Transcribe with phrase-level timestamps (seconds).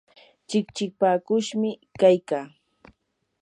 [0.49, 1.69] chikchipakushmi
[1.99, 2.45] kaykaa.